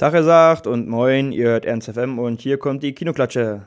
Tag 0.00 0.14
sagt 0.24 0.66
und 0.66 0.88
moin, 0.88 1.30
ihr 1.30 1.48
hört 1.48 1.66
Ernst 1.66 1.92
FM 1.92 2.18
und 2.18 2.40
hier 2.40 2.56
kommt 2.56 2.82
die 2.82 2.94
Kinoklatsche. 2.94 3.66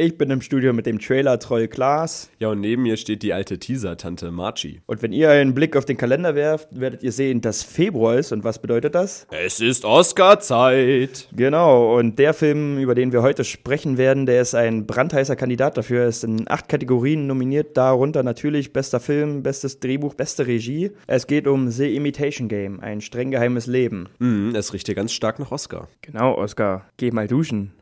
Ich 0.00 0.16
bin 0.16 0.30
im 0.30 0.40
Studio 0.40 0.72
mit 0.72 0.86
dem 0.86 1.00
Trailer-Troll 1.00 1.66
Klaas. 1.66 2.30
Ja, 2.38 2.50
und 2.50 2.60
neben 2.60 2.82
mir 2.84 2.96
steht 2.96 3.24
die 3.24 3.32
alte 3.32 3.58
Teaser-Tante 3.58 4.30
Marchi. 4.30 4.80
Und 4.86 5.02
wenn 5.02 5.10
ihr 5.10 5.28
einen 5.28 5.54
Blick 5.54 5.74
auf 5.74 5.86
den 5.86 5.96
Kalender 5.96 6.36
werft, 6.36 6.68
werdet 6.70 7.02
ihr 7.02 7.10
sehen, 7.10 7.40
dass 7.40 7.64
Februar 7.64 8.16
ist. 8.16 8.30
Und 8.30 8.44
was 8.44 8.60
bedeutet 8.60 8.94
das? 8.94 9.26
Es 9.32 9.58
ist 9.58 9.84
Oscar-Zeit. 9.84 11.26
Genau, 11.34 11.98
und 11.98 12.16
der 12.20 12.32
Film, 12.32 12.78
über 12.78 12.94
den 12.94 13.10
wir 13.10 13.22
heute 13.22 13.42
sprechen 13.42 13.98
werden, 13.98 14.24
der 14.24 14.40
ist 14.40 14.54
ein 14.54 14.86
brandheißer 14.86 15.34
Kandidat 15.34 15.76
dafür. 15.76 16.02
Er 16.02 16.08
ist 16.08 16.22
in 16.22 16.48
acht 16.48 16.68
Kategorien 16.68 17.26
nominiert, 17.26 17.76
darunter 17.76 18.22
natürlich 18.22 18.72
bester 18.72 19.00
Film, 19.00 19.42
bestes 19.42 19.80
Drehbuch, 19.80 20.14
beste 20.14 20.46
Regie. 20.46 20.92
Es 21.08 21.26
geht 21.26 21.48
um 21.48 21.72
The 21.72 21.96
Imitation 21.96 22.46
Game, 22.46 22.78
ein 22.78 23.00
streng 23.00 23.32
geheimes 23.32 23.66
Leben. 23.66 24.08
Mhm, 24.20 24.54
es 24.54 24.72
riecht 24.72 24.86
ja 24.86 24.94
ganz 24.94 25.12
stark 25.12 25.40
nach 25.40 25.50
Oscar. 25.50 25.88
Genau, 26.02 26.36
Oscar. 26.36 26.86
Geh 26.98 27.10
mal 27.10 27.26
duschen. 27.26 27.72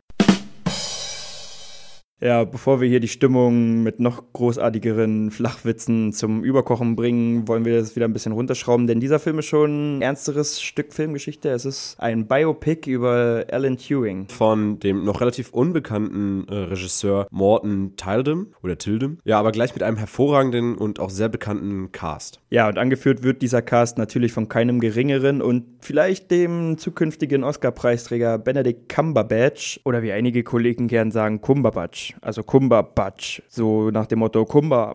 Ja, 2.18 2.44
bevor 2.44 2.80
wir 2.80 2.88
hier 2.88 3.00
die 3.00 3.08
Stimmung 3.08 3.82
mit 3.82 4.00
noch 4.00 4.32
großartigeren 4.32 5.30
Flachwitzen 5.30 6.14
zum 6.14 6.44
Überkochen 6.44 6.96
bringen, 6.96 7.46
wollen 7.46 7.66
wir 7.66 7.78
das 7.78 7.94
wieder 7.94 8.06
ein 8.06 8.14
bisschen 8.14 8.32
runterschrauben, 8.32 8.86
denn 8.86 9.00
dieser 9.00 9.18
Film 9.18 9.40
ist 9.40 9.46
schon 9.46 9.98
ein 9.98 10.02
ernsteres 10.02 10.62
Stück 10.62 10.94
Filmgeschichte. 10.94 11.50
Es 11.50 11.66
ist 11.66 11.96
ein 11.98 12.26
Biopic 12.26 12.90
über 12.90 13.44
Alan 13.50 13.76
Turing. 13.76 14.28
Von 14.28 14.78
dem 14.78 15.04
noch 15.04 15.20
relativ 15.20 15.50
unbekannten 15.50 16.48
äh, 16.48 16.54
Regisseur 16.54 17.26
Morton 17.30 17.96
Tildem 17.96 18.54
oder 18.62 18.78
Tildem. 18.78 19.18
Ja, 19.24 19.38
aber 19.38 19.52
gleich 19.52 19.74
mit 19.74 19.82
einem 19.82 19.98
hervorragenden 19.98 20.74
und 20.74 21.00
auch 21.00 21.10
sehr 21.10 21.28
bekannten 21.28 21.92
Cast. 21.92 22.40
Ja, 22.48 22.66
und 22.66 22.78
angeführt 22.78 23.24
wird 23.24 23.42
dieser 23.42 23.60
Cast 23.60 23.98
natürlich 23.98 24.32
von 24.32 24.48
keinem 24.48 24.80
geringeren 24.80 25.42
und 25.42 25.64
vielleicht 25.80 26.30
dem 26.30 26.78
zukünftigen 26.78 27.44
Oscar-Preisträger 27.44 28.38
Benedict 28.38 28.88
Cumberbatch 28.88 29.80
oder 29.84 30.02
wie 30.02 30.12
einige 30.12 30.44
Kollegen 30.44 30.88
gern 30.88 31.10
sagen, 31.10 31.42
Cumberbatch 31.42 32.05
also 32.20 32.42
Kumba 32.42 32.82
Batsch, 32.82 33.40
so 33.48 33.90
nach 33.90 34.06
dem 34.06 34.20
Motto 34.20 34.44
Kumba. 34.44 34.94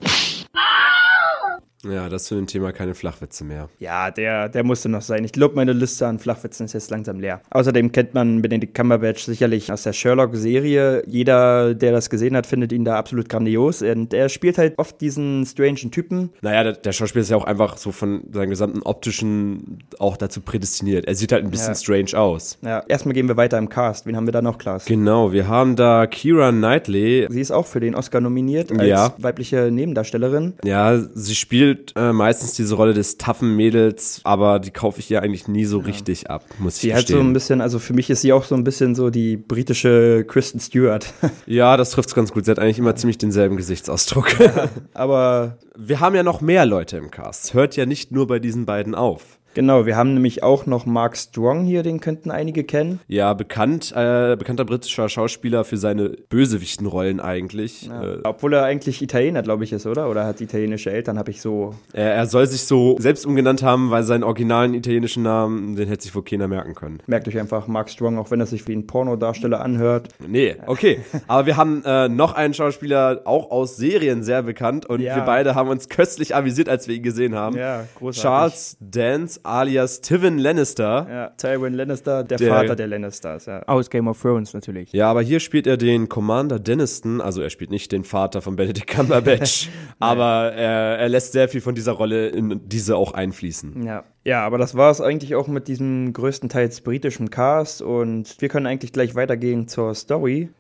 Ja, 1.83 2.09
das 2.09 2.23
ist 2.23 2.27
für 2.29 2.35
ein 2.35 2.47
Thema 2.47 2.71
keine 2.71 2.93
Flachwitze 2.93 3.43
mehr. 3.43 3.69
Ja, 3.79 4.11
der, 4.11 4.49
der 4.49 4.63
musste 4.63 4.89
noch 4.89 5.01
sein. 5.01 5.23
Ich 5.23 5.31
glaube, 5.31 5.55
meine 5.55 5.73
Liste 5.73 6.07
an 6.07 6.19
Flachwitzen 6.19 6.65
ist 6.65 6.73
jetzt 6.73 6.91
langsam 6.91 7.19
leer. 7.19 7.41
Außerdem 7.49 7.91
kennt 7.91 8.13
man 8.13 8.41
Benedict 8.41 8.75
Cumberbatch 8.75 9.23
sicherlich 9.23 9.71
aus 9.71 9.83
der 9.83 9.93
Sherlock-Serie. 9.93 11.03
Jeder, 11.07 11.73
der 11.73 11.91
das 11.91 12.09
gesehen 12.09 12.35
hat, 12.35 12.45
findet 12.45 12.71
ihn 12.71 12.85
da 12.85 12.97
absolut 12.97 13.29
grandios. 13.29 13.81
Und 13.81 14.13
er 14.13 14.29
spielt 14.29 14.57
halt 14.57 14.77
oft 14.77 15.01
diesen 15.01 15.45
strangen 15.45 15.91
Typen. 15.91 16.29
Naja, 16.41 16.63
der, 16.63 16.73
der 16.73 16.91
Schauspieler 16.91 17.23
ist 17.23 17.31
ja 17.31 17.37
auch 17.37 17.45
einfach 17.45 17.77
so 17.77 17.91
von 17.91 18.23
seinem 18.31 18.49
gesamten 18.49 18.81
optischen 18.83 19.79
auch 19.99 20.17
dazu 20.17 20.41
prädestiniert. 20.41 21.05
Er 21.05 21.15
sieht 21.15 21.31
halt 21.31 21.43
ein 21.43 21.51
bisschen 21.51 21.73
ja. 21.73 21.75
strange 21.75 22.19
aus. 22.19 22.57
Ja, 22.61 22.83
erstmal 22.87 23.13
gehen 23.13 23.27
wir 23.27 23.37
weiter 23.37 23.57
im 23.57 23.69
Cast. 23.69 24.05
Wen 24.05 24.15
haben 24.15 24.27
wir 24.27 24.33
da 24.33 24.41
noch, 24.41 24.57
Klaas? 24.57 24.85
Genau, 24.85 25.31
wir 25.31 25.47
haben 25.47 25.75
da 25.75 26.05
Kira 26.07 26.51
Knightley. 26.51 27.27
Sie 27.29 27.41
ist 27.41 27.51
auch 27.51 27.65
für 27.65 27.79
den 27.79 27.95
Oscar 27.95 28.21
nominiert 28.21 28.71
als 28.71 28.87
ja. 28.87 29.13
weibliche 29.17 29.69
Nebendarstellerin. 29.71 30.53
Ja, 30.63 30.97
sie 30.97 31.35
spielt 31.35 31.70
spielt 31.71 31.93
äh, 31.95 32.13
meistens 32.13 32.53
diese 32.53 32.75
Rolle 32.75 32.93
des 32.93 33.17
taffen 33.17 33.55
Mädels, 33.55 34.21
aber 34.23 34.59
die 34.59 34.71
kaufe 34.71 34.99
ich 34.99 35.09
ihr 35.09 35.21
eigentlich 35.21 35.47
nie 35.47 35.65
so 35.65 35.79
ja. 35.79 35.85
richtig 35.85 36.29
ab, 36.29 36.43
muss 36.59 36.75
ich 36.75 36.81
sie 36.81 36.95
hat 36.95 37.07
so 37.07 37.19
ein 37.19 37.33
bisschen, 37.33 37.61
also 37.61 37.79
für 37.79 37.93
mich 37.93 38.09
ist 38.09 38.21
sie 38.21 38.33
auch 38.33 38.43
so 38.43 38.55
ein 38.55 38.63
bisschen 38.63 38.95
so 38.95 39.09
die 39.09 39.37
britische 39.37 40.25
Kristen 40.27 40.59
Stewart. 40.59 41.13
ja, 41.45 41.77
das 41.77 41.91
trifft 41.91 42.09
es 42.09 42.15
ganz 42.15 42.31
gut. 42.31 42.45
Sie 42.45 42.51
hat 42.51 42.59
eigentlich 42.59 42.79
immer 42.79 42.95
ziemlich 42.95 43.17
denselben 43.17 43.57
Gesichtsausdruck. 43.57 44.39
Ja, 44.39 44.69
aber 44.93 45.57
wir 45.77 45.99
haben 45.99 46.15
ja 46.15 46.23
noch 46.23 46.41
mehr 46.41 46.65
Leute 46.65 46.97
im 46.97 47.11
Cast. 47.11 47.53
Hört 47.53 47.75
ja 47.75 47.85
nicht 47.85 48.11
nur 48.11 48.27
bei 48.27 48.39
diesen 48.39 48.65
beiden 48.65 48.95
auf. 48.95 49.39
Genau, 49.53 49.85
wir 49.85 49.97
haben 49.97 50.13
nämlich 50.13 50.43
auch 50.43 50.65
noch 50.65 50.85
Mark 50.85 51.17
Strong 51.17 51.65
hier, 51.65 51.83
den 51.83 51.99
könnten 51.99 52.31
einige 52.31 52.63
kennen. 52.63 53.01
Ja, 53.07 53.33
bekannt, 53.33 53.91
äh, 53.95 54.35
bekannter 54.37 54.63
britischer 54.63 55.09
Schauspieler 55.09 55.65
für 55.65 55.77
seine 55.77 56.09
Bösewichtenrollen 56.29 57.19
eigentlich. 57.19 57.87
Ja. 57.87 58.03
Äh, 58.03 58.19
Obwohl 58.23 58.53
er 58.53 58.63
eigentlich 58.63 59.01
Italiener, 59.01 59.41
glaube 59.41 59.63
ich, 59.65 59.73
ist, 59.73 59.85
oder? 59.85 60.09
Oder 60.09 60.25
hat 60.25 60.39
italienische 60.39 60.91
Eltern, 60.91 61.17
habe 61.17 61.31
ich 61.31 61.41
so. 61.41 61.75
Er, 61.91 62.13
er, 62.13 62.25
soll 62.27 62.47
sich 62.47 62.63
so 62.63 62.95
selbst 62.99 63.25
umgenannt 63.25 63.61
haben, 63.61 63.91
weil 63.91 64.03
seinen 64.03 64.23
originalen 64.23 64.73
italienischen 64.73 65.23
Namen, 65.23 65.75
den 65.75 65.89
hätte 65.89 66.03
sich 66.03 66.15
wohl 66.15 66.23
keiner 66.23 66.47
merken 66.47 66.73
können. 66.73 66.99
Merkt 67.07 67.27
euch 67.27 67.37
einfach 67.37 67.67
Mark 67.67 67.89
Strong, 67.89 68.17
auch 68.17 68.31
wenn 68.31 68.39
er 68.39 68.45
sich 68.45 68.67
wie 68.67 68.73
ein 68.73 68.87
Pornodarsteller 68.87 69.59
anhört. 69.59 70.07
Nee, 70.25 70.55
okay. 70.65 70.99
Aber 71.27 71.45
wir 71.45 71.57
haben 71.57 71.83
äh, 71.85 72.07
noch 72.07 72.33
einen 72.33 72.53
Schauspieler, 72.53 73.21
auch 73.25 73.51
aus 73.51 73.75
Serien 73.75 74.23
sehr 74.23 74.43
bekannt 74.43 74.85
und 74.85 75.01
ja. 75.01 75.15
wir 75.17 75.23
beide 75.23 75.55
haben 75.55 75.69
uns 75.69 75.89
köstlich 75.89 76.35
amüsiert, 76.35 76.69
als 76.69 76.87
wir 76.87 76.95
ihn 76.95 77.03
gesehen 77.03 77.35
haben. 77.35 77.57
Ja, 77.57 77.83
großartig. 77.97 78.21
Charles 78.21 78.77
Dance 78.79 79.40
alias 79.43 80.01
Tywin 80.01 80.37
Lannister. 80.37 81.07
Ja, 81.09 81.29
Tywin 81.37 81.73
Lannister, 81.73 82.23
der, 82.23 82.37
der, 82.37 82.49
Vater 82.49 82.75
der 82.75 82.87
Lannisters, 82.87 83.45
ja. 83.45 83.63
Aus 83.63 83.89
Game 83.89 84.07
of 84.07 84.21
Thrones 84.21 84.53
natürlich. 84.53 84.91
Ja, 84.93 85.09
aber 85.09 85.21
hier 85.21 85.39
spielt 85.39 85.67
er 85.67 85.77
den 85.77 86.09
Commander 86.09 86.59
Denniston, 86.59 87.21
also 87.21 87.41
er 87.41 87.49
spielt 87.49 87.71
nicht 87.71 87.91
den 87.91 88.03
Vater 88.03 88.41
von 88.41 88.55
Benedict 88.55 88.87
Cumberbatch, 88.87 89.69
aber 89.99 90.53
er, 90.53 90.97
er 90.97 91.09
lässt 91.09 91.31
sehr 91.31 91.49
viel 91.49 91.61
von 91.61 91.75
dieser 91.75 91.93
Rolle 91.93 92.29
in 92.29 92.61
diese 92.65 92.95
auch 92.95 93.13
einfließen. 93.13 93.85
Ja. 93.85 94.03
Ja, 94.23 94.45
aber 94.45 94.59
das 94.59 94.75
war 94.75 94.91
es 94.91 95.01
eigentlich 95.01 95.33
auch 95.33 95.47
mit 95.47 95.67
diesem 95.67 96.13
größtenteils 96.13 96.81
britischen 96.81 97.31
Cast 97.31 97.81
und 97.81 98.39
wir 98.39 98.49
können 98.49 98.67
eigentlich 98.67 98.93
gleich 98.93 99.15
weitergehen 99.15 99.67
zur 99.67 99.95
Story. 99.95 100.51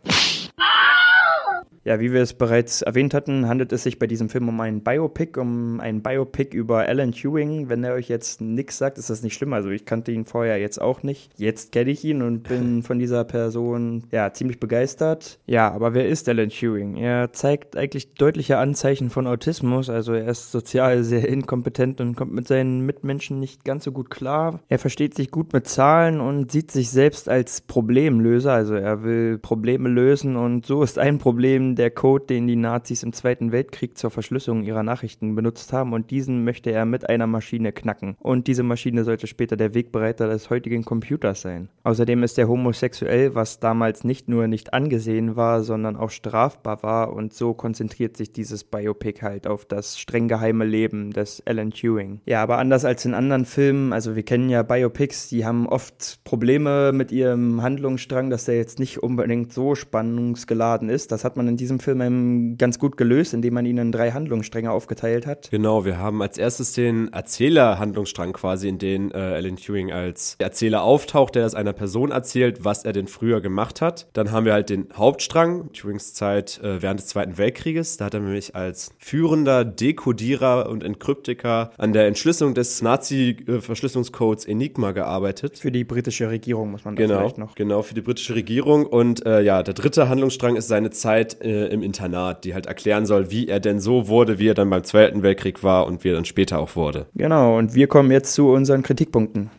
Ja, 1.83 1.99
wie 1.99 2.13
wir 2.13 2.21
es 2.21 2.33
bereits 2.33 2.83
erwähnt 2.83 3.15
hatten, 3.15 3.47
handelt 3.47 3.73
es 3.73 3.83
sich 3.83 3.97
bei 3.97 4.05
diesem 4.05 4.29
Film 4.29 4.47
um 4.49 4.59
einen 4.61 4.81
Biopic, 4.81 5.39
um 5.39 5.79
einen 5.79 6.03
Biopic 6.03 6.55
über 6.55 6.87
Alan 6.87 7.11
Turing. 7.11 7.69
Wenn 7.69 7.83
er 7.83 7.93
euch 7.93 8.07
jetzt 8.07 8.39
nichts 8.39 8.77
sagt, 8.77 8.99
ist 8.99 9.09
das 9.09 9.23
nicht 9.23 9.33
schlimm. 9.33 9.53
Also 9.53 9.69
ich 9.69 9.85
kannte 9.85 10.11
ihn 10.11 10.25
vorher 10.25 10.59
jetzt 10.59 10.79
auch 10.79 11.01
nicht. 11.01 11.31
Jetzt 11.37 11.71
kenne 11.71 11.89
ich 11.89 12.05
ihn 12.05 12.21
und 12.21 12.43
bin 12.43 12.83
von 12.83 12.99
dieser 12.99 13.23
Person 13.23 14.03
ja 14.11 14.31
ziemlich 14.31 14.59
begeistert. 14.59 15.39
Ja, 15.47 15.71
aber 15.71 15.95
wer 15.95 16.07
ist 16.07 16.29
Alan 16.29 16.49
Turing? 16.49 16.97
Er 16.97 17.33
zeigt 17.33 17.75
eigentlich 17.75 18.13
deutliche 18.13 18.59
Anzeichen 18.59 19.09
von 19.09 19.25
Autismus. 19.25 19.89
Also 19.89 20.13
er 20.13 20.27
ist 20.27 20.51
sozial 20.51 21.03
sehr 21.03 21.27
inkompetent 21.27 21.99
und 21.99 22.15
kommt 22.15 22.33
mit 22.33 22.47
seinen 22.47 22.85
Mitmenschen 22.85 23.39
nicht 23.39 23.65
ganz 23.65 23.85
so 23.85 23.91
gut 23.91 24.11
klar. 24.11 24.59
Er 24.69 24.77
versteht 24.77 25.15
sich 25.15 25.31
gut 25.31 25.51
mit 25.51 25.67
Zahlen 25.67 26.21
und 26.21 26.51
sieht 26.51 26.69
sich 26.69 26.91
selbst 26.91 27.27
als 27.27 27.61
Problemlöser. 27.61 28.53
Also 28.53 28.75
er 28.75 29.01
will 29.01 29.39
Probleme 29.39 29.89
lösen 29.89 30.35
und 30.35 30.67
so 30.67 30.83
ist 30.83 30.99
ein 30.99 31.17
Problem 31.17 31.70
der 31.75 31.91
Code, 31.91 32.25
den 32.25 32.47
die 32.47 32.55
Nazis 32.55 33.03
im 33.03 33.13
Zweiten 33.13 33.51
Weltkrieg 33.51 33.97
zur 33.97 34.11
Verschlüsselung 34.11 34.63
ihrer 34.63 34.83
Nachrichten 34.83 35.35
benutzt 35.35 35.73
haben 35.73 35.93
und 35.93 36.11
diesen 36.11 36.43
möchte 36.43 36.71
er 36.71 36.85
mit 36.85 37.09
einer 37.09 37.27
Maschine 37.27 37.71
knacken. 37.71 38.15
Und 38.19 38.47
diese 38.47 38.63
Maschine 38.63 39.03
sollte 39.03 39.27
später 39.27 39.57
der 39.57 39.73
Wegbereiter 39.73 40.27
des 40.27 40.49
heutigen 40.49 40.85
Computers 40.85 41.41
sein. 41.41 41.69
Außerdem 41.83 42.23
ist 42.23 42.37
er 42.37 42.47
homosexuell, 42.47 43.35
was 43.35 43.59
damals 43.59 44.03
nicht 44.03 44.27
nur 44.27 44.47
nicht 44.47 44.73
angesehen 44.73 45.35
war, 45.35 45.63
sondern 45.63 45.95
auch 45.95 46.09
strafbar 46.09 46.83
war 46.83 47.13
und 47.13 47.33
so 47.33 47.53
konzentriert 47.53 48.17
sich 48.17 48.31
dieses 48.31 48.63
Biopic 48.63 49.21
halt 49.21 49.47
auf 49.47 49.65
das 49.65 49.99
streng 49.99 50.27
geheime 50.27 50.65
Leben 50.65 51.11
des 51.11 51.41
Alan 51.45 51.71
Turing. 51.71 52.21
Ja, 52.25 52.43
aber 52.43 52.57
anders 52.57 52.85
als 52.85 53.05
in 53.05 53.13
anderen 53.13 53.45
Filmen, 53.45 53.93
also 53.93 54.15
wir 54.15 54.23
kennen 54.23 54.49
ja 54.49 54.63
Biopics, 54.63 55.29
die 55.29 55.45
haben 55.45 55.67
oft 55.67 56.23
Probleme 56.23 56.91
mit 56.93 57.11
ihrem 57.11 57.61
Handlungsstrang, 57.61 58.29
dass 58.29 58.45
der 58.45 58.57
jetzt 58.57 58.79
nicht 58.79 59.01
unbedingt 59.01 59.53
so 59.53 59.75
spannungsgeladen 59.75 60.89
ist. 60.89 61.11
Das 61.11 61.23
hat 61.23 61.37
man 61.37 61.47
in 61.47 61.57
diesem 61.61 61.79
Film 61.79 62.57
ganz 62.57 62.79
gut 62.79 62.97
gelöst, 62.97 63.33
indem 63.33 63.53
man 63.53 63.65
ihn 63.65 63.77
in 63.77 63.91
drei 63.91 64.11
Handlungsstränge 64.11 64.71
aufgeteilt 64.71 65.25
hat. 65.25 65.49
Genau, 65.51 65.85
wir 65.85 65.97
haben 65.97 66.21
als 66.21 66.37
erstes 66.37 66.73
den 66.73 67.13
Erzähler-Handlungsstrang 67.13 68.33
quasi, 68.33 68.67
in 68.67 68.79
den 68.79 69.11
äh, 69.11 69.17
Alan 69.17 69.55
Turing 69.55 69.91
als 69.91 70.35
Erzähler 70.39 70.83
auftaucht, 70.83 71.35
der 71.35 71.45
es 71.45 71.55
einer 71.55 71.73
Person 71.73 72.11
erzählt, 72.11 72.65
was 72.65 72.83
er 72.83 72.93
denn 72.93 73.07
früher 73.07 73.41
gemacht 73.41 73.81
hat. 73.81 74.07
Dann 74.13 74.31
haben 74.31 74.45
wir 74.45 74.53
halt 74.53 74.69
den 74.69 74.87
Hauptstrang, 74.95 75.71
Turings 75.73 76.13
Zeit 76.13 76.59
äh, 76.63 76.81
während 76.81 76.99
des 76.99 77.07
Zweiten 77.07 77.37
Weltkrieges. 77.37 77.97
Da 77.97 78.05
hat 78.05 78.15
er 78.15 78.21
nämlich 78.21 78.55
als 78.55 78.91
führender 78.97 79.63
Dekodierer 79.63 80.69
und 80.69 80.83
Enkryptiker 80.83 81.71
an 81.77 81.93
der 81.93 82.07
Entschlüsselung 82.07 82.53
des 82.55 82.81
Nazi-Verschlüsselungscodes 82.81 84.45
Enigma 84.45 84.91
gearbeitet. 84.91 85.59
Für 85.59 85.71
die 85.71 85.83
britische 85.83 86.29
Regierung 86.29 86.71
muss 86.71 86.85
man 86.85 86.95
da 86.95 87.03
genau, 87.03 87.19
vielleicht 87.19 87.37
noch. 87.37 87.55
Genau, 87.55 87.83
für 87.83 87.93
die 87.93 88.01
britische 88.01 88.33
Regierung. 88.33 88.85
Und 88.85 89.25
äh, 89.25 89.41
ja, 89.41 89.61
der 89.61 89.75
dritte 89.75 90.09
Handlungsstrang 90.09 90.55
ist 90.55 90.67
seine 90.67 90.89
Zeit 90.89 91.37
äh, 91.51 91.67
im 91.67 91.83
Internat, 91.83 92.45
die 92.45 92.53
halt 92.53 92.65
erklären 92.65 93.05
soll, 93.05 93.29
wie 93.31 93.47
er 93.47 93.59
denn 93.59 93.79
so 93.79 94.07
wurde, 94.07 94.39
wie 94.39 94.47
er 94.47 94.53
dann 94.53 94.69
beim 94.69 94.83
Zweiten 94.83 95.21
Weltkrieg 95.23 95.63
war 95.63 95.85
und 95.85 96.03
wie 96.03 96.09
er 96.09 96.15
dann 96.15 96.25
später 96.25 96.59
auch 96.59 96.75
wurde. 96.75 97.07
Genau, 97.15 97.57
und 97.57 97.75
wir 97.75 97.87
kommen 97.87 98.11
jetzt 98.11 98.33
zu 98.33 98.49
unseren 98.49 98.83
Kritikpunkten. 98.83 99.49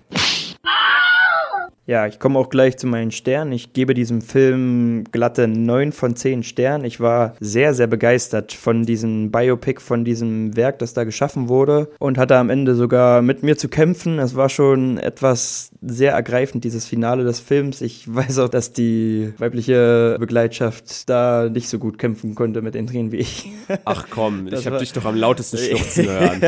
Ja, 1.84 2.06
ich 2.06 2.20
komme 2.20 2.38
auch 2.38 2.48
gleich 2.48 2.78
zu 2.78 2.86
meinen 2.86 3.10
Sternen. 3.10 3.50
Ich 3.50 3.72
gebe 3.72 3.92
diesem 3.92 4.22
Film 4.22 5.02
glatte 5.10 5.48
9 5.48 5.90
von 5.90 6.14
10 6.14 6.44
Sternen. 6.44 6.84
Ich 6.84 7.00
war 7.00 7.34
sehr, 7.40 7.74
sehr 7.74 7.88
begeistert 7.88 8.52
von 8.52 8.84
diesem 8.84 9.32
Biopic, 9.32 9.80
von 9.80 10.04
diesem 10.04 10.56
Werk, 10.56 10.78
das 10.78 10.94
da 10.94 11.02
geschaffen 11.02 11.48
wurde 11.48 11.90
und 11.98 12.18
hatte 12.18 12.36
am 12.36 12.50
Ende 12.50 12.76
sogar 12.76 13.20
mit 13.20 13.42
mir 13.42 13.58
zu 13.58 13.68
kämpfen. 13.68 14.20
Es 14.20 14.36
war 14.36 14.48
schon 14.48 14.96
etwas 14.96 15.71
sehr 15.84 16.12
ergreifend, 16.12 16.64
dieses 16.64 16.86
Finale 16.86 17.24
des 17.24 17.40
Films. 17.40 17.80
Ich 17.80 18.04
weiß 18.14 18.38
auch, 18.38 18.48
dass 18.48 18.72
die 18.72 19.32
weibliche 19.38 20.16
Begleitschaft 20.18 21.08
da 21.08 21.48
nicht 21.48 21.68
so 21.68 21.78
gut 21.78 21.98
kämpfen 21.98 22.34
konnte 22.34 22.62
mit 22.62 22.74
den 22.74 22.86
Tränen 22.86 23.12
wie 23.12 23.16
ich. 23.16 23.50
Ach 23.84 24.06
komm, 24.10 24.48
das 24.48 24.60
ich 24.60 24.66
habe 24.66 24.78
dich 24.78 24.92
doch 24.92 25.04
am 25.04 25.16
lautesten 25.16 25.58
schluchzen 25.58 26.08
hören. 26.08 26.40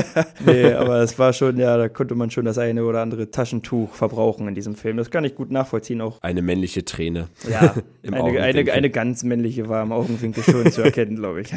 nee, 0.47 0.73
aber 0.73 1.01
es 1.01 1.19
war 1.19 1.33
schon, 1.33 1.59
ja, 1.59 1.77
da 1.77 1.89
konnte 1.89 2.15
man 2.15 2.31
schon 2.31 2.45
das 2.45 2.59
eine 2.59 2.85
oder 2.85 3.03
andere 3.03 3.31
Taschentuch 3.31 3.95
verbrauchen 3.95 4.49
in 4.49 4.55
diesem 4.55 4.75
Film. 4.77 4.97
Das 4.97 5.11
kann 5.11 5.25
ich 5.25 5.35
gut 5.35 5.51
nachvollziehen 5.51 6.01
auch. 6.01 6.23
Eine 6.23 6.43
männliche 6.43 6.85
Träne. 6.85 7.29
Ja, 7.51 7.75
eine, 8.03 8.41
eine, 8.41 8.73
eine 8.73 8.91
ganz 8.91 9.25
männliche 9.25 9.69
war 9.69 9.83
im 9.83 9.93
Augenwinkel 9.93 10.43
schon 10.43 10.71
zu 10.71 10.83
erkennen, 10.83 11.17
glaube 11.17 11.43
ich. 11.43 11.53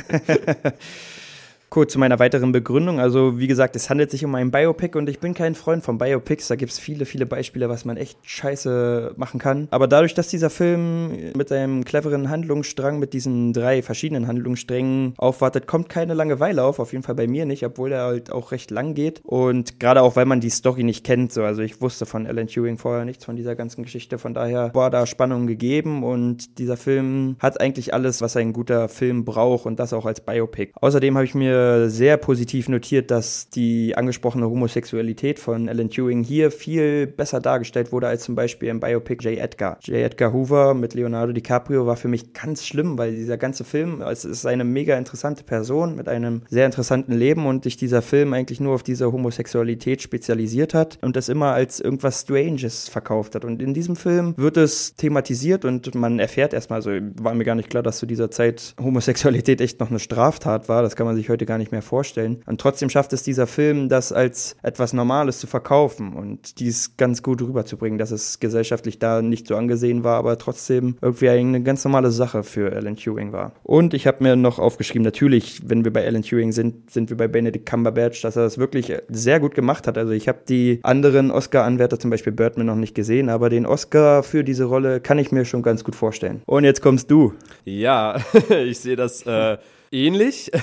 Kurz 1.70 1.92
zu 1.92 2.00
meiner 2.00 2.18
weiteren 2.18 2.54
Begründung. 2.54 3.02
Also, 3.02 3.40
wie 3.40 3.48
gesagt, 3.48 3.76
es 3.76 3.90
handelt 3.90 4.10
sich 4.10 4.24
um 4.24 4.34
ein 4.36 4.52
Biopic 4.52 4.98
und 4.98 5.10
ich 5.10 5.20
bin 5.20 5.34
kein 5.34 5.54
Freund 5.54 5.84
von 5.84 5.98
Biopics. 5.98 6.48
Da 6.48 6.56
gibt 6.56 6.72
es 6.72 6.80
viele, 6.80 7.06
viele 7.06 7.26
Beispiele, 7.26 7.68
was 7.68 7.84
man 7.84 7.98
echt 7.98 8.18
scheiße 8.24 9.14
machen 9.18 9.38
kann. 9.38 9.68
Aber 9.72 9.88
dadurch, 9.88 10.14
dass 10.14 10.30
dieser 10.30 10.50
Film 10.50 11.34
mit 11.36 11.52
einem 11.52 11.84
cleveren 11.84 12.30
Handlungsstrang, 12.30 13.00
mit 13.00 13.12
diesen 13.12 13.52
drei 13.52 13.82
verschiedenen 13.82 14.28
Handlungssträngen 14.28 15.14
aufwartet, 15.18 15.68
kommt 15.68 15.90
keine 15.90 16.14
Langeweile 16.14 16.64
auf. 16.64 16.80
Auf 16.80 16.94
jeden 16.94 17.04
Fall 17.04 17.16
bei 17.16 17.28
mir 17.28 17.46
nicht, 17.46 17.66
obwohl 17.66 17.92
er 17.92 18.06
halt 18.06 18.32
auch 18.32 18.54
recht 18.54 18.72
lang 18.72 18.94
geht. 18.94 19.20
Und 19.26 19.78
gerade 19.78 20.04
auch, 20.04 20.16
weil 20.16 20.26
man 20.26 20.40
die 20.40 20.50
Story 20.50 20.84
nicht 20.84 21.04
kennt. 21.04 21.34
So. 21.34 21.44
Also, 21.44 21.64
ich 21.64 21.82
wusste 21.82 22.06
von 22.06 22.26
Alan 22.28 22.48
Turing 22.48 22.78
vorher 22.78 23.04
nichts 23.04 23.26
von 23.26 23.36
dieser 23.36 23.56
ganzen 23.56 23.84
Geschichte. 23.84 24.18
Von 24.18 24.34
daher 24.34 24.72
war 24.74 24.90
da 24.90 25.06
Spannung 25.06 25.48
gegeben 25.48 26.04
und 26.04 26.60
dieser 26.60 26.78
Film 26.78 27.36
hat 27.40 27.60
eigentlich 27.60 27.94
alles, 27.94 28.22
was 28.22 28.38
ein 28.38 28.54
guter 28.54 28.88
Film 28.88 29.26
braucht 29.26 29.66
und 29.66 29.80
das 29.80 29.92
auch 29.92 30.06
als 30.06 30.22
Biopic. 30.22 30.72
Außerdem 30.80 31.16
habe 31.16 31.26
ich 31.26 31.36
mir 31.36 31.57
sehr 31.90 32.18
positiv 32.18 32.70
notiert, 32.70 33.12
dass 33.12 33.50
die 33.50 33.96
angesprochene 33.96 34.50
Homosexualität 34.50 35.40
von 35.40 35.70
Alan 35.70 35.90
Turing 35.90 36.24
hier 36.24 36.52
viel 36.52 37.08
besser 37.08 37.40
dargestellt 37.40 37.92
wurde 37.92 38.08
als 38.08 38.24
zum 38.24 38.36
Beispiel 38.36 38.70
im 38.70 38.80
Biopic 38.80 39.24
J. 39.28 39.38
Edgar. 39.40 39.78
J. 39.82 39.98
Edgar 39.98 40.34
Hoover 40.34 40.74
mit 40.74 40.94
Leonardo 40.94 41.34
DiCaprio 41.34 41.86
war 41.86 41.96
für 41.96 42.08
mich 42.08 42.34
ganz 42.34 42.66
schlimm, 42.66 42.98
weil 42.98 43.16
dieser 43.16 43.38
ganze 43.38 43.64
Film, 43.64 44.02
es 44.02 44.26
ist 44.26 44.46
eine 44.46 44.64
mega 44.64 44.98
interessante 44.98 45.44
Person 45.44 45.96
mit 45.96 46.08
einem 46.08 46.42
sehr 46.50 46.66
interessanten 46.66 47.14
Leben 47.14 47.46
und 47.46 47.64
sich 47.64 47.78
dieser 47.78 48.02
Film 48.02 48.34
eigentlich 48.34 48.60
nur 48.60 48.76
auf 48.76 48.84
diese 48.84 49.12
Homosexualität 49.12 50.02
spezialisiert 50.02 50.74
hat 50.74 51.00
und 51.02 51.16
das 51.16 51.30
immer 51.30 51.54
als 51.54 51.80
irgendwas 51.80 52.22
Stranges 52.22 52.88
verkauft 52.90 53.36
hat. 53.36 53.46
Und 53.46 53.62
in 53.62 53.74
diesem 53.74 53.96
Film 53.96 54.34
wird 54.38 54.58
es 54.58 54.96
thematisiert 54.96 55.66
und 55.66 55.96
man 55.96 56.20
erfährt 56.20 56.54
erstmal, 56.54 56.78
also 56.78 56.92
war 57.22 57.34
mir 57.34 57.44
gar 57.44 57.56
nicht 57.56 57.70
klar, 57.70 57.84
dass 57.84 57.98
zu 57.98 58.06
dieser 58.06 58.30
Zeit 58.32 58.76
Homosexualität 58.80 59.62
echt 59.62 59.80
noch 59.80 59.90
eine 59.90 60.00
Straftat 60.00 60.70
war. 60.70 60.84
Das 60.84 60.96
kann 60.96 61.08
man 61.08 61.16
sich 61.16 61.30
heute 61.30 61.46
gar 61.48 61.58
nicht 61.58 61.72
mehr 61.72 61.82
vorstellen. 61.82 62.44
Und 62.46 62.62
trotzdem 62.62 62.92
schafft 62.92 63.14
es 63.14 63.24
dieser 63.24 63.48
Film, 63.48 63.90
das 63.90 64.12
als 64.12 64.56
etwas 64.62 64.94
Normales 64.94 65.40
zu 65.40 65.48
verkaufen 65.48 66.14
und 66.14 66.60
dies 66.60 66.96
ganz 66.98 67.24
gut 67.24 67.42
rüberzubringen, 67.42 67.98
dass 67.98 68.12
es 68.12 68.40
gesellschaftlich 68.40 69.00
da 69.00 69.24
nicht 69.24 69.48
so 69.48 69.56
angesehen 69.56 70.04
war, 70.04 70.18
aber 70.18 70.38
trotzdem 70.38 70.98
irgendwie 71.02 71.30
eine 71.30 71.64
ganz 71.64 71.84
normale 71.84 72.12
Sache 72.12 72.44
für 72.44 72.72
Alan 72.74 72.96
Turing 72.96 73.32
war. 73.32 73.54
Und 73.64 73.94
ich 73.96 74.06
habe 74.06 74.24
mir 74.24 74.36
noch 74.36 74.60
aufgeschrieben, 74.60 75.04
natürlich, 75.04 75.62
wenn 75.66 75.84
wir 75.84 75.92
bei 75.92 76.06
Alan 76.06 76.22
Turing 76.22 76.52
sind, 76.52 76.92
sind 76.92 77.10
wir 77.10 77.18
bei 77.18 77.28
Benedict 77.28 77.66
Cumberbatch, 77.66 78.22
dass 78.22 78.36
er 78.36 78.44
das 78.44 78.58
wirklich 78.58 78.94
sehr 79.08 79.40
gut 79.40 79.56
gemacht 79.56 79.88
hat. 79.88 79.98
Also 79.98 80.12
ich 80.12 80.28
habe 80.28 80.40
die 80.48 80.80
anderen 80.84 81.32
Oscar-Anwärter, 81.32 82.00
zum 82.00 82.12
Beispiel 82.12 82.34
Birdman, 82.34 82.68
noch 82.68 82.76
nicht 82.76 82.94
gesehen, 82.94 83.30
aber 83.30 83.50
den 83.50 83.66
Oscar 83.66 84.24
für 84.24 84.44
diese 84.44 84.66
Rolle 84.66 85.00
kann 85.00 85.18
ich 85.18 85.32
mir 85.32 85.46
schon 85.46 85.64
ganz 85.64 85.84
gut 85.84 85.96
vorstellen. 85.96 86.42
Und 86.46 86.64
jetzt 86.64 86.82
kommst 86.82 87.10
du. 87.10 87.34
Ja, 87.66 88.18
ich 88.50 88.80
sehe 88.80 88.96
das 88.96 89.26
äh, 89.26 89.58
ähnlich. 89.92 90.52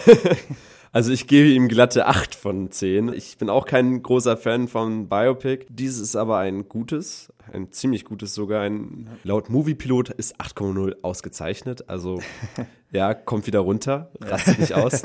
Also 0.95 1.11
ich 1.11 1.27
gebe 1.27 1.49
ihm 1.49 1.67
glatte 1.67 2.07
8 2.07 2.37
von 2.37 2.71
10. 2.71 3.13
Ich 3.15 3.37
bin 3.37 3.51
auch 3.51 3.67
kein 3.67 4.01
großer 4.01 4.37
Fan 4.37 4.69
von 4.69 5.09
Biopic. 5.09 5.67
Dieses 5.69 6.01
ist 6.01 6.15
aber 6.15 6.39
ein 6.39 6.69
gutes, 6.69 7.33
ein 7.53 7.73
ziemlich 7.73 8.05
gutes 8.05 8.35
sogar. 8.35 8.63
Ein, 8.63 9.09
laut 9.23 9.51
Moviepilot 9.51 10.11
ist 10.11 10.41
8,0 10.41 10.97
ausgezeichnet. 11.03 11.89
Also 11.89 12.21
ja, 12.95 13.13
kommt 13.13 13.47
wieder 13.49 13.59
runter, 13.59 14.11
rastet 14.21 14.61
nicht 14.61 14.73
aus. 14.75 15.03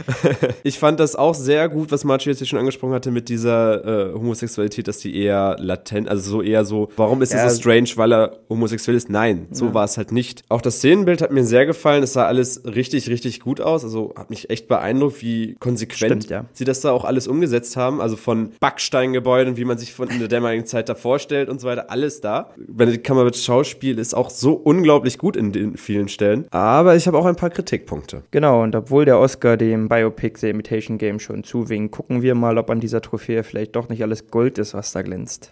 ich 0.64 0.80
fand 0.80 0.98
das 0.98 1.14
auch 1.14 1.34
sehr 1.34 1.68
gut, 1.68 1.92
was 1.92 2.02
Marci 2.02 2.28
jetzt 2.28 2.38
hier 2.38 2.46
schon 2.48 2.58
angesprochen 2.58 2.92
hatte 2.92 3.12
mit 3.12 3.28
dieser 3.28 4.10
äh, 4.10 4.14
Homosexualität, 4.14 4.88
dass 4.88 4.98
die 4.98 5.16
eher 5.16 5.56
latent, 5.60 6.08
also 6.08 6.28
so 6.28 6.42
eher 6.42 6.64
so, 6.64 6.88
warum 6.96 7.22
ist 7.22 7.32
ja. 7.32 7.44
es 7.44 7.54
so 7.54 7.60
strange, 7.60 7.90
weil 7.94 8.12
er 8.12 8.40
homosexuell 8.48 8.96
ist? 8.96 9.10
Nein, 9.10 9.46
so 9.52 9.66
ja. 9.66 9.74
war 9.74 9.84
es 9.84 9.96
halt 9.96 10.10
nicht. 10.10 10.42
Auch 10.48 10.60
das 10.60 10.78
Szenenbild 10.78 11.22
hat 11.22 11.30
mir 11.30 11.44
sehr 11.44 11.66
gefallen. 11.66 12.02
Es 12.02 12.14
sah 12.14 12.26
alles 12.26 12.64
richtig, 12.64 13.08
richtig 13.08 13.38
gut 13.38 13.60
aus. 13.60 13.84
Also 13.84 14.12
hat 14.16 14.30
mich 14.30 14.50
echt 14.50 14.66
beeindruckt, 14.66 15.22
wie 15.22 15.54
konsequent 15.60 16.24
Stimmt, 16.24 16.30
ja. 16.30 16.46
sie 16.52 16.64
das 16.64 16.80
da 16.80 16.90
auch 16.90 17.04
alles 17.04 17.28
umgesetzt 17.28 17.76
haben. 17.76 18.00
Also 18.00 18.16
von 18.16 18.50
Backsteingebäuden, 18.58 19.56
wie 19.56 19.64
man 19.64 19.78
sich 19.78 19.94
von 19.94 20.10
in 20.10 20.18
der 20.18 20.28
damaligen 20.28 20.66
Zeit 20.66 20.88
da 20.88 20.96
vorstellt 20.96 21.48
und 21.48 21.60
so 21.60 21.68
weiter, 21.70 21.90
alles 21.90 22.20
da. 22.20 22.50
Benedict 22.56 23.06
Cumberbatch 23.06 23.42
Schauspiel 23.42 23.98
ist 23.98 24.14
auch 24.14 24.30
so 24.30 24.52
unglaublich 24.52 25.18
gut 25.18 25.36
in 25.36 25.52
den 25.52 25.76
vielen 25.76 26.08
Stellen. 26.08 26.46
Aber 26.50 26.96
ich 26.96 27.06
habe 27.06 27.18
auch 27.18 27.26
ein 27.26 27.36
paar 27.36 27.50
Kritikpunkte. 27.50 28.22
Genau, 28.30 28.62
und 28.62 28.74
obwohl 28.74 29.04
der 29.04 29.18
Oscar 29.18 29.56
dem 29.56 29.88
Biopic 29.88 30.38
The 30.38 30.50
Imitation 30.50 30.98
Game 30.98 31.20
schon 31.20 31.44
zuwinkt, 31.44 31.92
gucken 31.92 32.22
wir 32.22 32.34
mal, 32.34 32.58
ob 32.58 32.70
an 32.70 32.80
dieser 32.80 33.00
Trophäe 33.00 33.42
vielleicht 33.44 33.76
doch 33.76 33.88
nicht 33.88 34.02
alles 34.02 34.28
Gold 34.28 34.58
ist, 34.58 34.74
was 34.74 34.92
da 34.92 35.02
glänzt. 35.02 35.50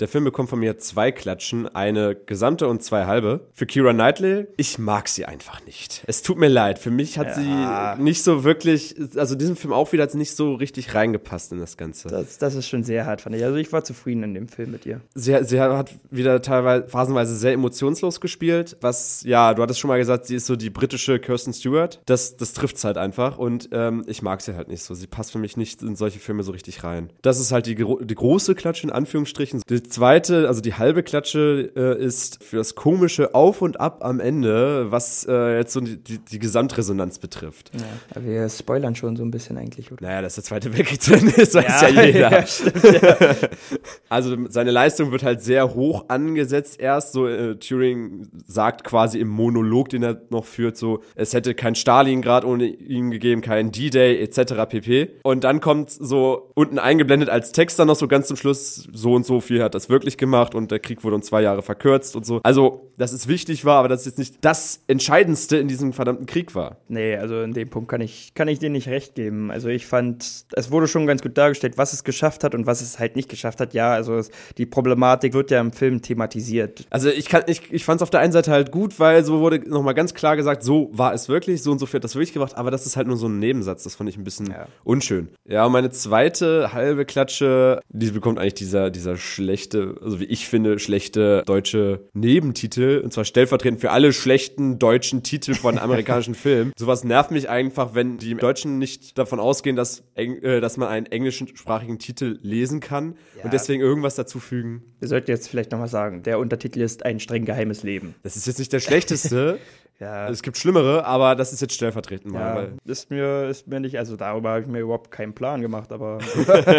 Der 0.00 0.08
Film 0.08 0.24
bekommt 0.24 0.48
von 0.48 0.58
mir 0.58 0.78
zwei 0.78 1.12
Klatschen, 1.12 1.68
eine 1.68 2.14
gesamte 2.14 2.68
und 2.68 2.82
zwei 2.82 3.04
halbe. 3.04 3.48
Für 3.52 3.66
Kira 3.66 3.92
Knightley, 3.92 4.46
ich 4.56 4.78
mag 4.78 5.08
sie 5.08 5.26
einfach 5.26 5.64
nicht. 5.66 6.02
Es 6.06 6.22
tut 6.22 6.38
mir 6.38 6.48
leid. 6.48 6.78
Für 6.78 6.90
mich 6.90 7.18
hat 7.18 7.36
ja. 7.36 7.96
sie 7.96 8.02
nicht 8.02 8.22
so 8.22 8.42
wirklich, 8.42 8.96
also 9.16 9.34
diesen 9.34 9.56
Film 9.56 9.74
auch 9.74 9.92
wieder 9.92 10.04
hat 10.04 10.12
sie 10.12 10.18
nicht 10.18 10.34
so 10.34 10.54
richtig 10.54 10.94
reingepasst 10.94 11.52
in 11.52 11.58
das 11.58 11.76
Ganze. 11.76 12.08
Das, 12.08 12.38
das 12.38 12.54
ist 12.54 12.66
schon 12.66 12.82
sehr 12.82 13.04
hart, 13.04 13.20
fand 13.20 13.36
ich. 13.36 13.44
Also 13.44 13.56
ich 13.56 13.70
war 13.72 13.84
zufrieden 13.84 14.22
in 14.22 14.32
dem 14.32 14.48
Film 14.48 14.70
mit 14.70 14.86
ihr. 14.86 15.02
Sie, 15.14 15.36
sie 15.44 15.60
hat 15.60 15.94
wieder 16.10 16.40
teilweise, 16.40 16.88
phasenweise 16.88 17.36
sehr 17.36 17.52
emotionslos 17.52 18.22
gespielt, 18.22 18.78
was, 18.80 19.22
ja, 19.24 19.52
du 19.52 19.62
hattest 19.62 19.80
schon 19.80 19.88
mal 19.88 19.98
gesagt, 19.98 20.24
sie 20.24 20.36
ist 20.36 20.46
so 20.46 20.56
die 20.56 20.70
britische 20.70 21.18
Kirsten 21.18 21.52
Stewart. 21.52 22.00
Das, 22.06 22.38
das 22.38 22.54
trifft's 22.54 22.84
halt 22.84 22.96
einfach 22.96 23.36
und 23.36 23.68
ähm, 23.72 24.04
ich 24.06 24.22
mag 24.22 24.40
sie 24.40 24.56
halt 24.56 24.68
nicht 24.68 24.82
so. 24.82 24.94
Sie 24.94 25.06
passt 25.06 25.30
für 25.30 25.38
mich 25.38 25.58
nicht 25.58 25.82
in 25.82 25.94
solche 25.94 26.20
Filme 26.20 26.42
so 26.42 26.52
richtig 26.52 26.84
rein. 26.84 27.12
Das 27.20 27.38
ist 27.38 27.52
halt 27.52 27.66
die, 27.66 27.74
die 27.74 28.14
große 28.14 28.54
Klatsche 28.54 28.86
in 28.86 28.92
Anführungsstrichen. 28.92 29.60
Die 29.68 29.89
zweite, 29.90 30.48
also 30.48 30.60
die 30.60 30.74
halbe 30.74 31.02
Klatsche, 31.02 31.70
äh, 31.76 32.02
ist 32.02 32.42
für 32.42 32.56
das 32.56 32.74
komische 32.74 33.34
Auf 33.34 33.62
und 33.62 33.80
Ab 33.80 34.04
am 34.04 34.20
Ende, 34.20 34.90
was 34.90 35.26
äh, 35.28 35.56
jetzt 35.56 35.72
so 35.72 35.80
die, 35.80 35.96
die, 35.96 36.18
die 36.18 36.38
Gesamtresonanz 36.38 37.18
betrifft. 37.18 37.70
Ja, 37.74 38.22
wir 38.22 38.48
spoilern 38.48 38.94
schon 38.94 39.16
so 39.16 39.24
ein 39.24 39.30
bisschen 39.30 39.56
eigentlich. 39.58 39.92
Oder? 39.92 40.02
Naja, 40.02 40.22
dass 40.22 40.36
der 40.36 40.44
zweite 40.44 40.72
Weltkrieg 40.76 41.02
zu 41.02 41.14
Ende 41.14 41.32
ist, 41.32 41.54
weiß 41.54 41.82
ja, 41.82 41.88
ja 41.88 42.02
jeder. 42.02 42.30
Ja, 42.30 42.46
stimmt, 42.46 43.02
ja. 43.02 43.16
also 44.08 44.36
seine 44.48 44.70
Leistung 44.70 45.12
wird 45.12 45.22
halt 45.22 45.42
sehr 45.42 45.74
hoch 45.74 46.04
angesetzt 46.08 46.80
erst. 46.80 47.12
So 47.12 47.26
äh, 47.26 47.56
Turing 47.56 48.28
sagt 48.46 48.84
quasi 48.84 49.18
im 49.18 49.28
Monolog, 49.28 49.88
den 49.88 50.02
er 50.02 50.20
noch 50.30 50.44
führt, 50.44 50.76
so 50.76 51.02
es 51.14 51.34
hätte 51.34 51.54
kein 51.54 51.74
Stalingrad 51.74 52.44
ohne 52.44 52.66
ihn 52.66 53.10
gegeben, 53.10 53.40
kein 53.40 53.72
D-Day 53.72 54.20
etc. 54.20 54.54
pp. 54.68 55.10
Und 55.22 55.44
dann 55.44 55.60
kommt 55.60 55.90
so 55.90 56.50
unten 56.54 56.78
eingeblendet 56.78 57.28
als 57.28 57.52
Text 57.52 57.78
dann 57.78 57.88
noch 57.88 57.96
so 57.96 58.08
ganz 58.08 58.28
zum 58.28 58.36
Schluss 58.36 58.88
so 58.92 59.14
und 59.14 59.26
so 59.26 59.40
viel 59.40 59.62
hat 59.62 59.74
das 59.74 59.79
wirklich 59.88 60.18
gemacht 60.18 60.54
und 60.54 60.70
der 60.70 60.78
Krieg 60.78 61.04
wurde 61.04 61.16
um 61.16 61.22
zwei 61.22 61.42
Jahre 61.42 61.62
verkürzt 61.62 62.16
und 62.16 62.26
so. 62.26 62.40
Also, 62.42 62.90
dass 62.98 63.12
es 63.12 63.28
wichtig 63.28 63.64
war, 63.64 63.78
aber 63.78 63.88
dass 63.88 64.00
es 64.00 64.06
jetzt 64.06 64.18
nicht 64.18 64.36
das 64.42 64.82
Entscheidendste 64.86 65.56
in 65.56 65.68
diesem 65.68 65.92
verdammten 65.92 66.26
Krieg 66.26 66.54
war. 66.54 66.76
Nee, 66.88 67.16
also 67.16 67.40
in 67.42 67.52
dem 67.52 67.70
Punkt 67.70 67.90
kann 67.90 68.00
ich, 68.00 68.34
kann 68.34 68.48
ich 68.48 68.58
dir 68.58 68.70
nicht 68.70 68.88
recht 68.88 69.14
geben. 69.14 69.50
Also 69.50 69.68
ich 69.68 69.86
fand, 69.86 70.44
es 70.52 70.70
wurde 70.70 70.86
schon 70.86 71.06
ganz 71.06 71.22
gut 71.22 71.38
dargestellt, 71.38 71.78
was 71.78 71.92
es 71.92 72.04
geschafft 72.04 72.44
hat 72.44 72.54
und 72.54 72.66
was 72.66 72.82
es 72.82 72.98
halt 72.98 73.16
nicht 73.16 73.28
geschafft 73.28 73.60
hat. 73.60 73.74
Ja, 73.74 73.92
also 73.92 74.16
es, 74.16 74.30
die 74.58 74.66
Problematik 74.66 75.32
wird 75.32 75.50
ja 75.50 75.60
im 75.60 75.72
Film 75.72 76.02
thematisiert. 76.02 76.84
Also 76.90 77.08
ich 77.08 77.26
kann, 77.28 77.44
ich, 77.46 77.72
ich 77.72 77.84
fand 77.84 78.00
es 78.00 78.02
auf 78.02 78.10
der 78.10 78.20
einen 78.20 78.32
Seite 78.32 78.50
halt 78.50 78.70
gut, 78.70 78.98
weil 78.98 79.24
so 79.24 79.40
wurde 79.40 79.60
nochmal 79.68 79.94
ganz 79.94 80.14
klar 80.14 80.36
gesagt, 80.36 80.62
so 80.62 80.90
war 80.92 81.14
es 81.14 81.28
wirklich, 81.28 81.62
so 81.62 81.72
und 81.72 81.78
so 81.78 81.86
viel 81.86 81.98
hat 81.98 82.04
das 82.04 82.14
wirklich 82.14 82.32
gemacht, 82.32 82.56
aber 82.56 82.70
das 82.70 82.86
ist 82.86 82.96
halt 82.96 83.06
nur 83.06 83.16
so 83.16 83.28
ein 83.28 83.38
Nebensatz, 83.38 83.84
das 83.84 83.94
fand 83.94 84.10
ich 84.10 84.16
ein 84.16 84.24
bisschen 84.24 84.50
ja. 84.50 84.66
unschön. 84.84 85.28
Ja, 85.46 85.66
und 85.66 85.72
meine 85.72 85.90
zweite 85.90 86.72
halbe 86.72 87.04
Klatsche, 87.04 87.80
die 87.88 88.10
bekommt 88.10 88.38
eigentlich 88.38 88.54
dieser, 88.54 88.90
dieser 88.90 89.16
schlechte 89.16 89.69
schlechte, 89.70 90.00
also 90.02 90.20
wie 90.20 90.24
ich 90.24 90.48
finde, 90.48 90.78
schlechte 90.78 91.42
deutsche 91.46 92.08
Nebentitel. 92.12 93.00
Und 93.02 93.12
zwar 93.12 93.24
stellvertretend 93.24 93.80
für 93.80 93.90
alle 93.90 94.12
schlechten 94.12 94.78
deutschen 94.78 95.22
Titel 95.22 95.54
von 95.54 95.78
amerikanischen 95.78 96.34
Filmen. 96.34 96.72
Sowas 96.78 97.04
nervt 97.04 97.30
mich 97.30 97.48
einfach, 97.48 97.94
wenn 97.94 98.18
die 98.18 98.34
Deutschen 98.34 98.78
nicht 98.78 99.18
davon 99.18 99.40
ausgehen, 99.40 99.76
dass, 99.76 100.02
äh, 100.14 100.60
dass 100.60 100.76
man 100.76 100.88
einen 100.88 101.06
englischsprachigen 101.06 101.98
Titel 101.98 102.38
lesen 102.42 102.80
kann 102.80 103.16
ja. 103.36 103.44
und 103.44 103.52
deswegen 103.52 103.82
irgendwas 103.82 104.14
dazufügen. 104.14 104.82
Wir 104.98 105.08
sollten 105.08 105.30
jetzt 105.30 105.48
vielleicht 105.48 105.72
nochmal 105.72 105.88
sagen, 105.88 106.22
der 106.22 106.38
Untertitel 106.38 106.80
ist 106.80 107.04
ein 107.04 107.20
streng 107.20 107.44
geheimes 107.44 107.82
Leben. 107.82 108.14
Das 108.22 108.36
ist 108.36 108.46
jetzt 108.46 108.58
nicht 108.58 108.72
der 108.72 108.80
schlechteste. 108.80 109.58
Ja. 110.00 110.30
Es 110.30 110.42
gibt 110.42 110.56
schlimmere, 110.56 111.04
aber 111.04 111.34
das 111.34 111.52
ist 111.52 111.60
jetzt 111.60 111.74
stellvertretend 111.74 112.32
mal. 112.32 112.72
Ja, 112.72 112.90
ist 112.90 113.10
mir, 113.10 113.48
ist 113.50 113.66
mir 113.66 113.80
nicht, 113.80 113.98
also 113.98 114.16
darüber 114.16 114.52
habe 114.52 114.62
ich 114.62 114.66
mir 114.66 114.80
überhaupt 114.80 115.10
keinen 115.10 115.34
Plan 115.34 115.60
gemacht, 115.60 115.92
aber, 115.92 116.20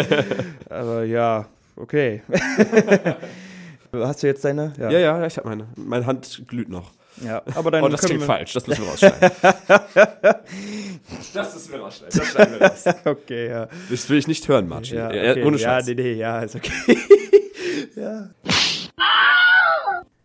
aber 0.68 1.04
ja, 1.04 1.48
okay. 1.76 2.22
Hast 3.92 4.22
du 4.22 4.26
jetzt 4.26 4.44
deine? 4.44 4.72
Ja, 4.78 4.90
ja, 4.90 4.98
ja 4.98 5.26
ich 5.26 5.36
habe 5.36 5.48
meine. 5.48 5.66
Meine 5.76 6.06
Hand 6.06 6.42
glüht 6.48 6.68
noch. 6.70 6.92
Ja, 7.22 7.42
aber 7.54 7.70
dann 7.70 7.84
Oh, 7.84 7.88
das 7.88 8.00
klingt 8.00 8.20
wir- 8.20 8.26
falsch. 8.26 8.54
Das 8.54 8.66
müssen 8.66 8.84
wir 8.84 8.90
rausschneiden. 8.90 9.30
das 11.34 11.54
müssen 11.54 11.72
wir 11.72 11.80
rausschneiden. 11.80 12.18
Das 12.18 12.28
schneiden 12.28 12.58
wir 12.60 12.66
raus. 12.68 12.84
Okay, 13.04 13.48
ja. 13.50 13.68
Das 13.90 14.08
will 14.08 14.16
ich 14.18 14.26
nicht 14.26 14.48
hören, 14.48 14.66
Martin. 14.66 14.96
Ja, 14.96 15.12
Ja, 15.12 15.32
okay. 15.32 15.44
Ohne 15.44 15.58
ja, 15.58 15.62
Scheiß. 15.62 15.86
nee, 15.88 15.94
nee, 15.94 16.12
ja, 16.14 16.40
ist 16.40 16.54
okay. 16.56 16.72
ja. 17.96 18.30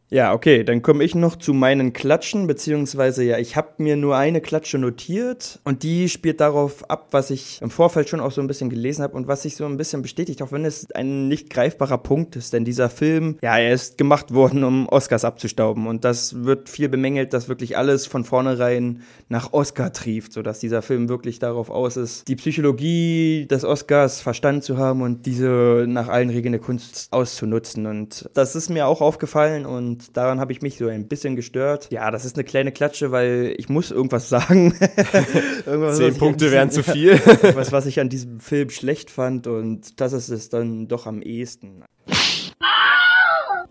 Ja, 0.09 0.33
okay, 0.33 0.63
dann 0.63 0.81
komme 0.81 1.03
ich 1.03 1.15
noch 1.15 1.35
zu 1.35 1.53
meinen 1.53 1.91
Klatschen, 1.91 2.47
beziehungsweise 2.47 3.25
ja, 3.25 3.39
ich 3.39 3.57
habe 3.57 3.71
mir 3.79 3.97
nur 3.97 4.15
eine 4.15 4.39
Klatsche 4.39 4.77
notiert 4.77 5.59
und 5.65 5.83
die 5.83 6.07
spielt 6.07 6.39
darauf 6.39 6.89
ab, 6.89 7.07
was 7.11 7.29
ich 7.29 7.61
im 7.61 7.69
Vorfeld 7.69 8.07
schon 8.07 8.21
auch 8.21 8.31
so 8.31 8.39
ein 8.39 8.47
bisschen 8.47 8.69
gelesen 8.69 9.03
habe 9.03 9.17
und 9.17 9.27
was 9.27 9.41
sich 9.41 9.57
so 9.57 9.65
ein 9.65 9.75
bisschen 9.75 10.01
bestätigt, 10.01 10.41
auch 10.41 10.53
wenn 10.53 10.63
es 10.63 10.89
ein 10.91 11.27
nicht 11.27 11.49
greifbarer 11.49 11.97
Punkt 11.97 12.37
ist, 12.37 12.53
denn 12.53 12.63
dieser 12.63 12.89
Film, 12.89 13.37
ja, 13.41 13.57
er 13.57 13.73
ist 13.73 13.97
gemacht 13.97 14.33
worden, 14.33 14.63
um 14.63 14.87
Oscars 14.87 15.25
abzustauben 15.25 15.87
und 15.87 16.05
das 16.05 16.45
wird 16.45 16.69
viel 16.69 16.87
bemängelt, 16.87 17.33
dass 17.33 17.49
wirklich 17.49 17.75
alles 17.77 18.05
von 18.05 18.23
vornherein 18.23 19.01
nach 19.27 19.51
Oscar 19.51 19.91
trieft, 19.91 20.31
sodass 20.31 20.59
dieser 20.59 20.81
Film 20.81 21.09
wirklich 21.09 21.39
darauf 21.39 21.69
aus 21.69 21.97
ist, 21.97 22.29
die 22.29 22.37
Psychologie 22.37 23.45
des 23.51 23.65
Oscars 23.65 24.21
verstanden 24.21 24.61
zu 24.61 24.77
haben 24.77 25.01
und 25.01 25.25
diese 25.25 25.83
nach 25.85 26.07
allen 26.07 26.29
Regeln 26.29 26.53
der 26.53 26.61
Kunst 26.61 27.09
auszunutzen 27.11 27.87
und 27.87 28.29
das 28.35 28.55
ist 28.55 28.69
mir 28.69 28.87
auch 28.87 29.01
aufgefallen 29.01 29.65
und 29.65 29.96
daran 30.13 30.39
habe 30.39 30.51
ich 30.51 30.61
mich 30.61 30.77
so 30.77 30.87
ein 30.87 31.07
bisschen 31.07 31.35
gestört. 31.35 31.89
Ja, 31.91 32.11
das 32.11 32.25
ist 32.25 32.35
eine 32.35 32.43
kleine 32.43 32.71
Klatsche, 32.71 33.11
weil 33.11 33.53
ich 33.57 33.69
muss 33.69 33.91
irgendwas 33.91 34.29
sagen. 34.29 34.73
irgendwas, 35.65 35.91
was 35.91 35.97
Zehn 35.97 36.17
Punkte 36.17 36.51
wären 36.51 36.71
zu 36.71 36.83
viel. 36.83 37.13
was, 37.55 37.71
was 37.71 37.85
ich 37.85 37.99
an 37.99 38.09
diesem 38.09 38.39
Film 38.39 38.69
schlecht 38.69 39.09
fand 39.09 39.47
und 39.47 39.99
das 39.99 40.13
ist 40.13 40.29
es 40.29 40.49
dann 40.49 40.87
doch 40.87 41.07
am 41.07 41.21
ehesten. 41.21 41.83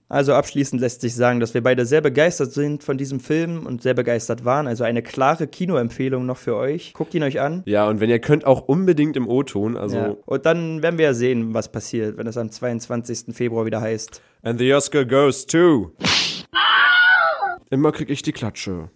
Also 0.08 0.34
abschließend 0.34 0.80
lässt 0.80 1.00
sich 1.00 1.16
sagen, 1.16 1.40
dass 1.40 1.52
wir 1.54 1.62
beide 1.62 1.84
sehr 1.84 2.00
begeistert 2.00 2.52
sind 2.52 2.84
von 2.84 2.96
diesem 2.96 3.18
Film 3.18 3.66
und 3.66 3.82
sehr 3.82 3.94
begeistert 3.94 4.44
waren. 4.44 4.68
Also 4.68 4.84
eine 4.84 5.02
klare 5.02 5.48
Kinoempfehlung 5.48 6.24
noch 6.24 6.36
für 6.36 6.54
euch. 6.54 6.92
Guckt 6.92 7.12
ihn 7.14 7.24
euch 7.24 7.40
an. 7.40 7.62
Ja, 7.66 7.88
und 7.88 7.98
wenn 7.98 8.08
ihr 8.08 8.20
könnt, 8.20 8.44
auch 8.44 8.68
unbedingt 8.68 9.16
im 9.16 9.26
O-Ton. 9.28 9.76
Also, 9.76 9.96
ja. 9.96 10.16
Und 10.24 10.46
dann 10.46 10.80
werden 10.82 10.98
wir 10.98 11.06
ja 11.06 11.14
sehen, 11.14 11.54
was 11.54 11.72
passiert, 11.72 12.16
wenn 12.18 12.26
es 12.28 12.36
am 12.36 12.50
22. 12.50 13.34
Februar 13.34 13.66
wieder 13.66 13.80
heißt. 13.80 14.22
and 14.42 14.60
the 14.60 14.72
Oscar 14.72 15.04
goes 15.04 15.44
to. 15.44 15.92
Immer 17.70 17.90
krieg 17.90 18.10
ich 18.10 18.22
die 18.22 18.32
Klatsche. 18.32 18.90